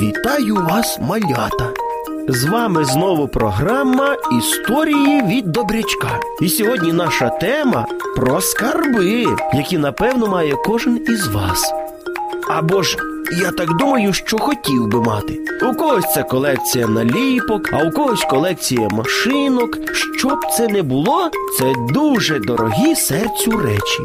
[0.00, 1.72] Вітаю вас, малята!
[2.28, 6.20] З вами знову програма Історії від Добрячка.
[6.40, 7.86] І сьогодні наша тема
[8.16, 11.74] про скарби, які напевно має кожен із вас.
[12.48, 12.96] Або ж
[13.42, 15.40] я так думаю, що хотів би мати.
[15.62, 19.78] У когось це колекція наліпок, а у когось колекція машинок.
[20.18, 24.02] Щоб це не було, це дуже дорогі серцю речі.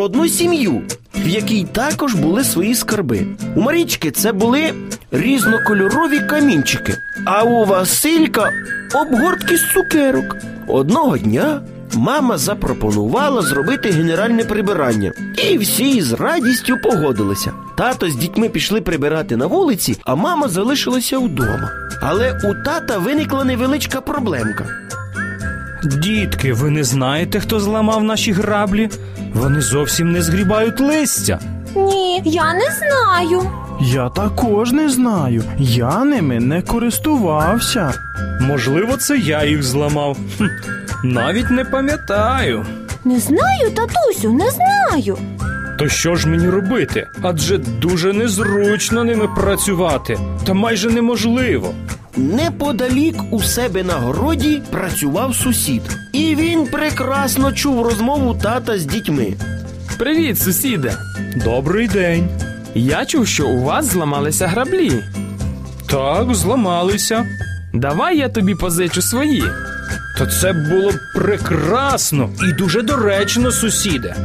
[0.00, 0.82] Про одну сім'ю,
[1.14, 3.26] в якій також були свої скарби.
[3.56, 4.74] У Марічки це були
[5.10, 8.50] різнокольорові камінчики, а у Василька
[8.94, 10.36] обгортки з цукерок.
[10.68, 11.62] Одного дня
[11.94, 15.12] мама запропонувала зробити генеральне прибирання,
[15.50, 17.52] і всі з радістю погодилися.
[17.76, 21.70] Тато з дітьми пішли прибирати на вулиці, а мама залишилася вдома.
[22.02, 24.66] Але у тата виникла невеличка проблемка.
[25.84, 28.90] Дітки, ви не знаєте, хто зламав наші граблі?
[29.34, 31.38] Вони зовсім не згрібають листя.
[31.76, 33.50] Ні, я не знаю.
[33.80, 35.42] Я також не знаю.
[35.58, 37.92] Я ними не користувався.
[38.40, 40.16] Можливо, це я їх зламав.
[40.38, 40.46] Хм,
[41.04, 42.66] навіть не пам'ятаю.
[43.04, 45.18] Не знаю, татусю, не знаю.
[45.78, 47.08] То що ж мені робити?
[47.22, 51.74] Адже дуже незручно ними працювати, та майже неможливо.
[52.20, 55.82] Неподалік у себе на городі працював сусід,
[56.12, 59.32] і він прекрасно чув розмову тата з дітьми.
[59.98, 60.96] Привіт, сусіде!
[61.44, 62.28] Добрий день.
[62.74, 64.92] Я чув, що у вас зламалися граблі.
[65.86, 67.26] Так, зламалися.
[67.74, 69.44] Давай я тобі позичу свої.
[70.18, 74.16] Та це було б прекрасно і дуже доречно, сусіде.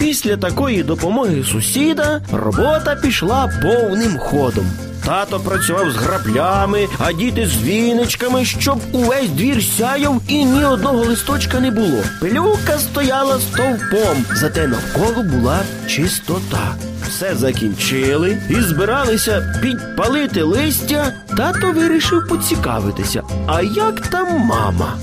[0.00, 4.66] Після такої допомоги сусіда робота пішла повним ходом.
[5.04, 11.04] Тато працював з граблями, а діти з віничками, щоб увесь двір сяяв і ні одного
[11.04, 12.02] листочка не було.
[12.20, 16.74] Пилюка стояла стовпом, зате навколо була чистота.
[17.08, 21.12] Все закінчили і збиралися підпалити листя.
[21.36, 23.22] Тато вирішив поцікавитися.
[23.46, 24.94] А як там мама?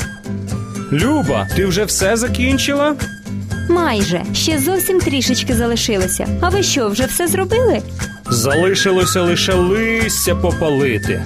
[0.91, 2.95] Люба, ти вже все закінчила?
[3.69, 6.27] Майже ще зовсім трішечки залишилося.
[6.41, 7.81] А ви що, вже все зробили?
[8.29, 11.23] Залишилося лише листя попалити.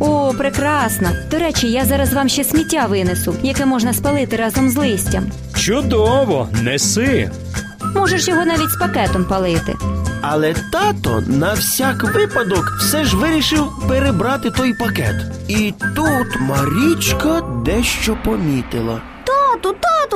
[0.00, 1.08] О, прекрасно.
[1.30, 5.24] До речі, я зараз вам ще сміття винесу, яке можна спалити разом з листям.
[5.56, 7.30] Чудово, неси.
[7.94, 9.74] Можеш його навіть з пакетом палити.
[10.20, 15.16] Але тато на всяк випадок все ж вирішив перебрати той пакет.
[15.48, 19.00] І тут Марічка дещо помітила.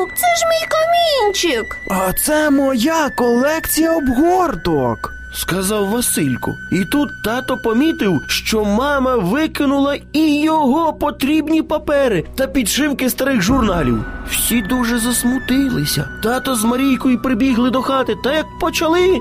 [0.02, 1.76] Тату, це ж мій камінчик.
[1.90, 5.12] А це моя колекція обгорток.
[5.34, 6.54] Сказав Василько.
[6.72, 14.04] І тут тато помітив, що мама викинула і його потрібні папери та підшивки старих журналів.
[14.30, 16.08] Всі дуже засмутилися.
[16.22, 19.20] Тато з Марійкою прибігли до хати та як почали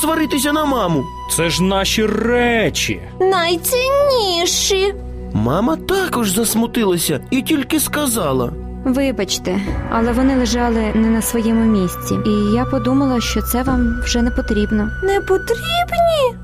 [0.00, 1.04] сваритися на маму.
[1.36, 3.00] Це ж наші речі.
[3.20, 4.94] Найцінніші.
[5.32, 8.52] Мама також засмутилася і тільки сказала.
[8.84, 9.60] Вибачте,
[9.90, 14.30] але вони лежали не на своєму місці, і я подумала, що це вам вже не
[14.30, 14.88] потрібно.
[15.02, 16.36] Не потрібні?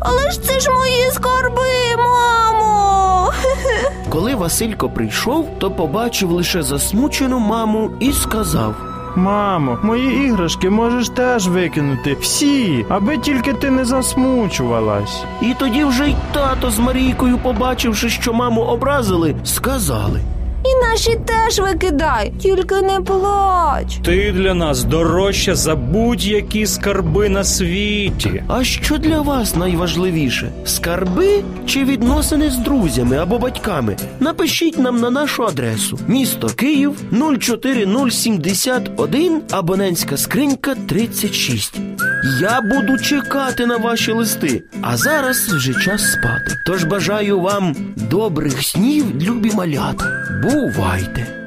[0.00, 3.32] Але ж це ж мої скарби, мамо.
[4.08, 8.74] Коли Василько прийшов, то побачив лише засмучену маму і сказав.
[9.16, 12.16] Мамо, мої іграшки можеш теж викинути.
[12.20, 15.24] Всі, аби тільки ти не засмучувалась.
[15.42, 20.20] І тоді вже й тато з Марійкою, побачивши, що маму образили, сказали.
[20.64, 23.98] І наші теж викидай, тільки не плач.
[24.04, 28.42] Ти для нас дорожча за будь-які скарби на світі.
[28.48, 30.52] А що для вас найважливіше?
[30.64, 33.96] Скарби чи відносини з друзями або батьками?
[34.20, 36.96] Напишіть нам на нашу адресу: місто Київ
[37.40, 41.80] 04071, абонентська скринька 36.
[42.38, 44.62] Я буду чекати на ваші листи.
[44.82, 46.56] А зараз вже час спати.
[46.66, 50.24] Тож бажаю вам добрих снів, любі малята.
[50.42, 51.39] Бувайте!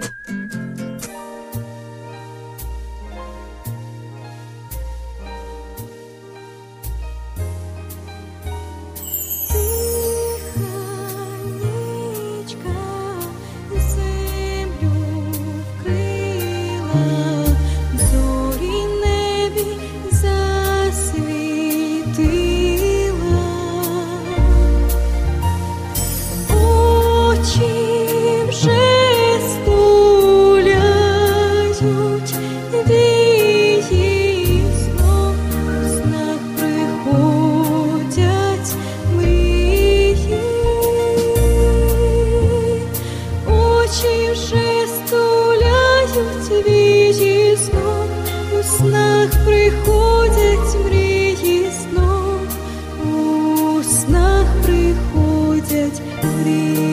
[49.24, 52.40] Снах приходять мрії знов,
[53.06, 56.93] у снах приходять мрії.